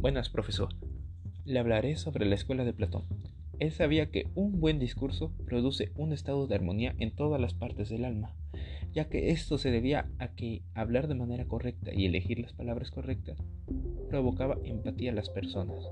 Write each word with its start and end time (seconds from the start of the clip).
Buenas, 0.00 0.30
profesor. 0.30 0.70
Le 1.44 1.58
hablaré 1.58 1.94
sobre 1.96 2.24
la 2.24 2.34
escuela 2.34 2.64
de 2.64 2.72
Platón. 2.72 3.04
Él 3.58 3.70
sabía 3.70 4.10
que 4.10 4.28
un 4.34 4.58
buen 4.58 4.78
discurso 4.78 5.30
produce 5.44 5.92
un 5.94 6.14
estado 6.14 6.46
de 6.46 6.54
armonía 6.54 6.94
en 6.98 7.14
todas 7.14 7.38
las 7.38 7.52
partes 7.52 7.90
del 7.90 8.06
alma, 8.06 8.34
ya 8.94 9.10
que 9.10 9.28
esto 9.28 9.58
se 9.58 9.70
debía 9.70 10.08
a 10.18 10.28
que 10.28 10.62
hablar 10.72 11.06
de 11.06 11.16
manera 11.16 11.44
correcta 11.44 11.92
y 11.92 12.06
elegir 12.06 12.38
las 12.38 12.54
palabras 12.54 12.90
correctas 12.90 13.36
provocaba 14.08 14.56
empatía 14.64 15.12
a 15.12 15.14
las 15.14 15.28
personas. 15.28 15.84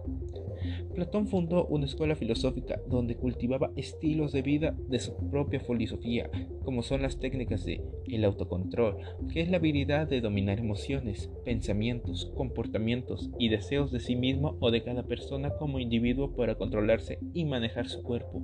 Platón 0.94 1.28
fundó 1.28 1.66
una 1.66 1.86
escuela 1.86 2.16
filosófica 2.16 2.80
donde 2.88 3.16
cultivaba 3.16 3.70
estilos 3.76 4.32
de 4.32 4.42
vida 4.42 4.76
de 4.88 4.98
su 4.98 5.14
propia 5.30 5.60
filosofía, 5.60 6.30
como 6.64 6.82
son 6.82 7.02
las 7.02 7.18
técnicas 7.18 7.64
de 7.64 7.82
el 8.06 8.24
autocontrol, 8.24 8.96
que 9.32 9.40
es 9.40 9.50
la 9.50 9.58
habilidad 9.58 10.06
de 10.06 10.20
dominar 10.20 10.58
emociones, 10.58 11.30
pensamientos, 11.44 12.32
comportamientos 12.34 13.30
y 13.38 13.48
deseos 13.48 13.92
de 13.92 14.00
sí 14.00 14.16
mismo 14.16 14.56
o 14.60 14.70
de 14.70 14.82
cada 14.82 15.04
persona 15.04 15.50
como 15.50 15.78
individuo 15.78 16.32
para 16.32 16.56
controlarse 16.56 17.18
y 17.34 17.44
manejar 17.44 17.88
su 17.88 18.02
cuerpo. 18.02 18.42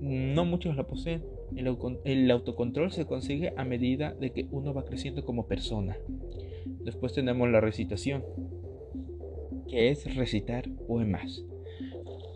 No 0.00 0.44
muchos 0.44 0.76
la 0.76 0.86
poseen. 0.86 1.24
El, 2.04 2.30
autocontrol 2.30 2.92
se 2.92 3.06
consigue 3.06 3.52
a 3.56 3.64
medida 3.64 4.14
de 4.14 4.30
que 4.30 4.46
uno 4.50 4.74
va 4.74 4.84
creciendo 4.84 5.24
como 5.24 5.46
persona. 5.46 5.96
Después 6.84 7.12
tenemos 7.14 7.48
la 7.48 7.60
recitación, 7.60 8.24
que 9.68 9.90
es 9.90 10.14
recitar 10.16 10.64
poemas. 10.86 11.44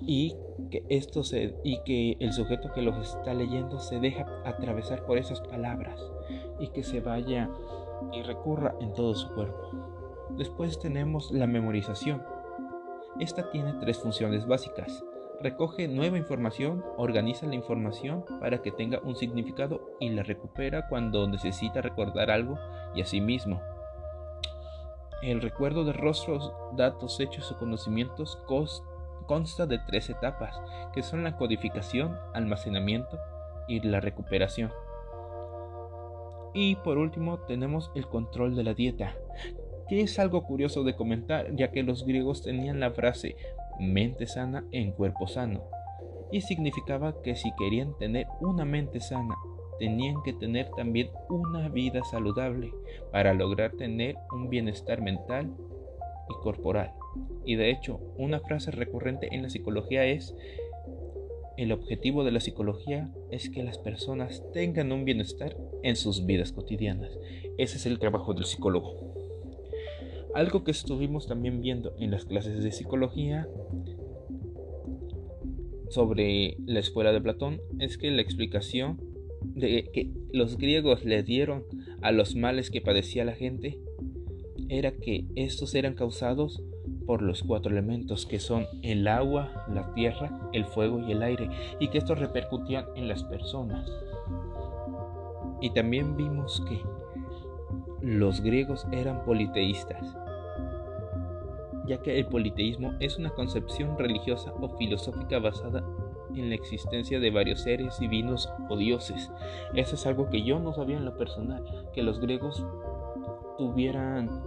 Y 0.00 0.36
que 0.70 0.84
esto 0.88 1.22
se 1.22 1.54
y 1.62 1.80
que 1.84 2.16
el 2.18 2.32
sujeto 2.32 2.72
que 2.72 2.82
los 2.82 2.96
está 2.98 3.34
leyendo 3.34 3.78
se 3.78 4.00
deja 4.00 4.26
atravesar 4.44 5.04
por 5.06 5.18
esas 5.18 5.40
palabras 5.40 6.00
y 6.58 6.68
que 6.68 6.82
se 6.82 7.00
vaya 7.00 7.50
y 8.12 8.22
recurra 8.22 8.74
en 8.80 8.92
todo 8.94 9.14
su 9.14 9.32
cuerpo. 9.34 10.28
Después 10.36 10.78
tenemos 10.78 11.30
la 11.30 11.46
memorización. 11.46 12.22
Esta 13.20 13.50
tiene 13.50 13.74
tres 13.74 13.98
funciones 13.98 14.46
básicas. 14.46 15.04
Recoge 15.40 15.88
nueva 15.88 16.18
información, 16.18 16.84
organiza 16.96 17.46
la 17.46 17.54
información 17.54 18.24
para 18.40 18.62
que 18.62 18.72
tenga 18.72 19.00
un 19.04 19.16
significado 19.16 19.90
y 20.00 20.08
la 20.10 20.22
recupera 20.22 20.88
cuando 20.88 21.28
necesita 21.28 21.80
recordar 21.80 22.30
algo 22.30 22.58
y 22.94 23.02
asimismo 23.02 23.60
el 25.22 25.40
recuerdo 25.40 25.84
de 25.84 25.92
rostros, 25.92 26.52
datos, 26.76 27.20
hechos 27.20 27.50
o 27.52 27.58
conocimientos 27.58 28.38
consta 29.26 29.66
de 29.66 29.78
tres 29.78 30.10
etapas, 30.10 30.60
que 30.92 31.02
son 31.02 31.22
la 31.22 31.36
codificación, 31.36 32.18
almacenamiento 32.34 33.18
y 33.68 33.80
la 33.80 34.00
recuperación. 34.00 34.72
Y 36.54 36.76
por 36.76 36.98
último 36.98 37.38
tenemos 37.40 37.90
el 37.94 38.06
control 38.08 38.56
de 38.56 38.64
la 38.64 38.74
dieta, 38.74 39.14
que 39.88 40.00
es 40.00 40.18
algo 40.18 40.42
curioso 40.44 40.84
de 40.84 40.96
comentar, 40.96 41.54
ya 41.54 41.70
que 41.70 41.82
los 41.82 42.04
griegos 42.04 42.42
tenían 42.42 42.80
la 42.80 42.90
frase 42.90 43.36
mente 43.78 44.26
sana 44.26 44.64
en 44.70 44.92
cuerpo 44.92 45.26
sano, 45.28 45.62
y 46.30 46.40
significaba 46.40 47.22
que 47.22 47.36
si 47.36 47.50
querían 47.56 47.96
tener 47.96 48.26
una 48.40 48.64
mente 48.64 49.00
sana 49.00 49.34
tenían 49.82 50.22
que 50.22 50.32
tener 50.32 50.70
también 50.76 51.10
una 51.28 51.68
vida 51.68 52.04
saludable 52.04 52.72
para 53.10 53.34
lograr 53.34 53.72
tener 53.72 54.14
un 54.32 54.48
bienestar 54.48 55.02
mental 55.02 55.50
y 56.30 56.34
corporal. 56.40 56.92
Y 57.44 57.56
de 57.56 57.70
hecho, 57.70 57.98
una 58.16 58.38
frase 58.38 58.70
recurrente 58.70 59.34
en 59.34 59.42
la 59.42 59.50
psicología 59.50 60.06
es, 60.06 60.36
el 61.56 61.72
objetivo 61.72 62.22
de 62.22 62.30
la 62.30 62.38
psicología 62.38 63.12
es 63.32 63.50
que 63.50 63.64
las 63.64 63.76
personas 63.76 64.44
tengan 64.52 64.92
un 64.92 65.04
bienestar 65.04 65.56
en 65.82 65.96
sus 65.96 66.26
vidas 66.26 66.52
cotidianas. 66.52 67.18
Ese 67.58 67.76
es 67.76 67.84
el 67.84 67.98
trabajo 67.98 68.34
del 68.34 68.44
psicólogo. 68.44 68.94
Algo 70.32 70.62
que 70.62 70.70
estuvimos 70.70 71.26
también 71.26 71.60
viendo 71.60 71.92
en 71.98 72.12
las 72.12 72.24
clases 72.24 72.62
de 72.62 72.70
psicología 72.70 73.48
sobre 75.88 76.56
la 76.66 76.78
escuela 76.78 77.10
de 77.10 77.20
Platón 77.20 77.60
es 77.80 77.98
que 77.98 78.12
la 78.12 78.22
explicación 78.22 79.11
de 79.44 79.90
que 79.92 80.10
los 80.32 80.56
griegos 80.56 81.04
le 81.04 81.22
dieron 81.22 81.64
a 82.00 82.12
los 82.12 82.34
males 82.34 82.70
que 82.70 82.80
padecía 82.80 83.24
la 83.24 83.34
gente 83.34 83.78
era 84.68 84.92
que 84.92 85.26
estos 85.36 85.74
eran 85.74 85.94
causados 85.94 86.62
por 87.06 87.20
los 87.20 87.42
cuatro 87.42 87.70
elementos 87.70 88.26
que 88.26 88.38
son 88.38 88.66
el 88.82 89.06
agua, 89.06 89.66
la 89.68 89.92
tierra, 89.94 90.48
el 90.52 90.64
fuego 90.64 91.00
y 91.06 91.12
el 91.12 91.22
aire, 91.22 91.50
y 91.78 91.88
que 91.88 91.98
estos 91.98 92.18
repercutían 92.18 92.86
en 92.94 93.08
las 93.08 93.24
personas. 93.24 93.90
Y 95.60 95.70
también 95.70 96.16
vimos 96.16 96.62
que 96.68 96.80
los 98.00 98.40
griegos 98.40 98.86
eran 98.92 99.24
politeístas, 99.24 100.16
ya 101.86 102.00
que 102.02 102.18
el 102.18 102.26
politeísmo 102.26 102.94
es 103.00 103.18
una 103.18 103.30
concepción 103.30 103.98
religiosa 103.98 104.52
o 104.60 104.76
filosófica 104.76 105.38
basada 105.38 105.84
en 106.36 106.48
la 106.48 106.54
existencia 106.54 107.20
de 107.20 107.30
varios 107.30 107.60
seres 107.60 107.98
divinos 107.98 108.48
o 108.68 108.76
dioses. 108.76 109.30
Eso 109.74 109.94
es 109.94 110.06
algo 110.06 110.28
que 110.30 110.42
yo 110.42 110.58
no 110.58 110.72
sabía 110.72 110.96
en 110.96 111.04
lo 111.04 111.16
personal, 111.16 111.64
que 111.92 112.02
los 112.02 112.20
griegos 112.20 112.64
tuvieran 113.58 114.42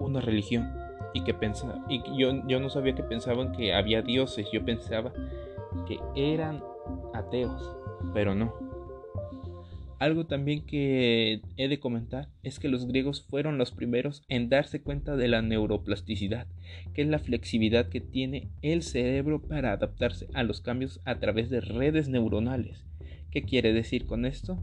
una 0.00 0.20
religión 0.20 0.72
y 1.12 1.22
que 1.22 1.34
pensaba, 1.34 1.84
y 1.88 2.02
yo, 2.18 2.32
yo 2.46 2.60
no 2.60 2.68
sabía 2.68 2.94
que 2.94 3.04
pensaban 3.04 3.52
que 3.52 3.72
había 3.72 4.02
dioses, 4.02 4.48
yo 4.52 4.64
pensaba 4.64 5.12
que 5.86 5.98
eran 6.14 6.62
ateos, 7.12 7.76
pero 8.12 8.34
no. 8.34 8.63
Algo 10.04 10.26
también 10.26 10.66
que 10.66 11.40
he 11.56 11.66
de 11.66 11.80
comentar 11.80 12.28
es 12.42 12.58
que 12.58 12.68
los 12.68 12.86
griegos 12.86 13.22
fueron 13.22 13.56
los 13.56 13.70
primeros 13.70 14.22
en 14.28 14.50
darse 14.50 14.82
cuenta 14.82 15.16
de 15.16 15.28
la 15.28 15.40
neuroplasticidad, 15.40 16.46
que 16.92 17.00
es 17.00 17.08
la 17.08 17.18
flexibilidad 17.18 17.88
que 17.88 18.02
tiene 18.02 18.50
el 18.60 18.82
cerebro 18.82 19.40
para 19.40 19.72
adaptarse 19.72 20.28
a 20.34 20.42
los 20.42 20.60
cambios 20.60 21.00
a 21.06 21.20
través 21.20 21.48
de 21.48 21.62
redes 21.62 22.10
neuronales. 22.10 22.84
¿Qué 23.30 23.44
quiere 23.44 23.72
decir 23.72 24.04
con 24.04 24.26
esto? 24.26 24.62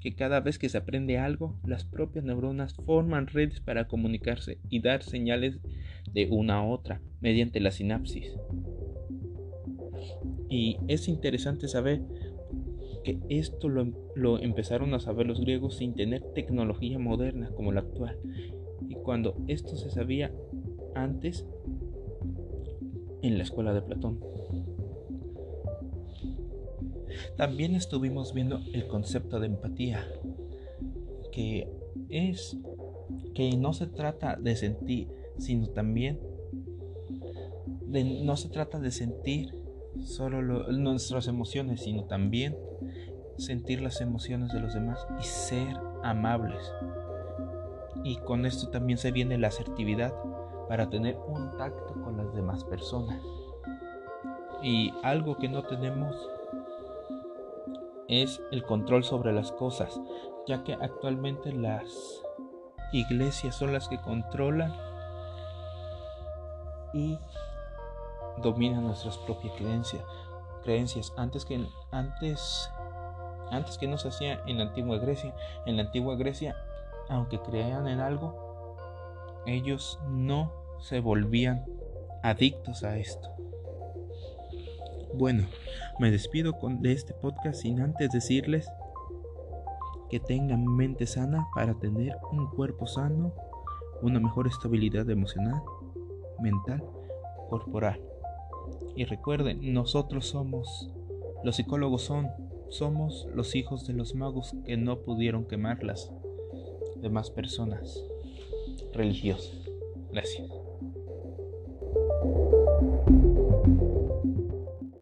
Que 0.00 0.16
cada 0.16 0.40
vez 0.40 0.58
que 0.58 0.68
se 0.68 0.78
aprende 0.78 1.16
algo, 1.16 1.60
las 1.64 1.84
propias 1.84 2.24
neuronas 2.24 2.74
forman 2.74 3.28
redes 3.28 3.60
para 3.60 3.86
comunicarse 3.86 4.58
y 4.68 4.80
dar 4.80 5.04
señales 5.04 5.60
de 6.12 6.26
una 6.26 6.56
a 6.56 6.64
otra 6.64 7.00
mediante 7.20 7.60
la 7.60 7.70
sinapsis. 7.70 8.34
Y 10.48 10.78
es 10.88 11.06
interesante 11.06 11.68
saber 11.68 12.00
que 13.02 13.18
esto 13.28 13.68
lo, 13.68 14.38
empezaron 14.38 14.94
a 14.94 15.00
saber 15.00 15.26
los 15.26 15.40
griegos 15.40 15.76
sin 15.76 15.94
tener 15.94 16.22
tecnología 16.34 16.98
moderna 16.98 17.50
como 17.54 17.72
la 17.72 17.80
actual. 17.80 18.18
Y 18.88 18.94
cuando 18.96 19.36
esto 19.48 19.76
se 19.76 19.90
sabía 19.90 20.32
antes 20.94 21.46
en 23.22 23.38
la 23.38 23.44
escuela 23.44 23.72
de 23.72 23.82
Platón. 23.82 24.20
También 27.36 27.74
estuvimos 27.74 28.34
viendo 28.34 28.60
el 28.72 28.86
concepto 28.86 29.38
de 29.40 29.46
empatía, 29.46 30.06
que 31.30 31.68
es 32.08 32.58
que 33.34 33.56
no 33.56 33.72
se 33.72 33.86
trata 33.86 34.36
de 34.36 34.56
sentir, 34.56 35.08
sino 35.38 35.68
también 35.68 36.20
de, 37.86 38.04
no 38.04 38.36
se 38.36 38.48
trata 38.48 38.78
de 38.78 38.90
sentir 38.90 39.54
solo 40.00 40.42
nuestras 40.72 41.28
emociones, 41.28 41.82
sino 41.82 42.04
también 42.04 42.56
sentir 43.44 43.80
las 43.80 44.00
emociones 44.00 44.52
de 44.52 44.60
los 44.60 44.74
demás 44.74 45.06
y 45.20 45.24
ser 45.24 45.76
amables. 46.02 46.72
Y 48.04 48.16
con 48.18 48.46
esto 48.46 48.68
también 48.68 48.98
se 48.98 49.12
viene 49.12 49.38
la 49.38 49.48
asertividad 49.48 50.14
para 50.68 50.88
tener 50.88 51.16
un 51.26 51.56
tacto 51.56 51.94
con 52.02 52.16
las 52.16 52.34
demás 52.34 52.64
personas. 52.64 53.22
Y 54.62 54.92
algo 55.02 55.36
que 55.36 55.48
no 55.48 55.64
tenemos 55.64 56.16
es 58.08 58.40
el 58.50 58.64
control 58.64 59.04
sobre 59.04 59.32
las 59.32 59.52
cosas, 59.52 60.00
ya 60.46 60.64
que 60.64 60.74
actualmente 60.74 61.52
las 61.52 62.22
iglesias 62.92 63.56
son 63.56 63.72
las 63.72 63.88
que 63.88 64.00
controlan 64.00 64.72
y 66.92 67.18
dominan 68.42 68.84
nuestras 68.84 69.18
propias 69.18 69.54
creencias. 69.56 70.04
Creencias 70.62 71.12
antes 71.16 71.44
que 71.44 71.66
antes 71.90 72.70
antes 73.52 73.78
que 73.78 73.86
no 73.86 73.98
se 73.98 74.08
hacía 74.08 74.42
en 74.46 74.58
la 74.58 74.64
antigua 74.64 74.98
Grecia. 74.98 75.34
En 75.66 75.76
la 75.76 75.84
antigua 75.84 76.16
Grecia, 76.16 76.56
aunque 77.08 77.38
creían 77.40 77.86
en 77.86 78.00
algo, 78.00 78.76
ellos 79.46 80.00
no 80.08 80.52
se 80.80 81.00
volvían 81.00 81.64
adictos 82.22 82.82
a 82.82 82.96
esto. 82.96 83.28
Bueno, 85.14 85.46
me 85.98 86.10
despido 86.10 86.54
de 86.80 86.92
este 86.92 87.12
podcast 87.12 87.60
sin 87.60 87.80
antes 87.80 88.10
decirles 88.10 88.66
que 90.08 90.18
tengan 90.20 90.64
mente 90.64 91.06
sana 91.06 91.46
para 91.54 91.74
tener 91.74 92.16
un 92.32 92.48
cuerpo 92.50 92.86
sano, 92.86 93.32
una 94.00 94.18
mejor 94.20 94.46
estabilidad 94.46 95.08
emocional, 95.10 95.62
mental, 96.40 96.82
corporal. 97.50 98.00
Y 98.96 99.04
recuerden, 99.04 99.74
nosotros 99.74 100.26
somos, 100.26 100.90
los 101.44 101.56
psicólogos 101.56 102.02
son 102.02 102.30
somos 102.72 103.28
los 103.34 103.54
hijos 103.54 103.86
de 103.86 103.92
los 103.92 104.14
magos 104.14 104.54
que 104.64 104.76
no 104.76 105.00
pudieron 105.00 105.44
quemar 105.44 105.84
las 105.84 106.10
demás 106.96 107.30
personas 107.30 108.02
religiosas. 108.92 109.60
Gracias. 110.10 110.50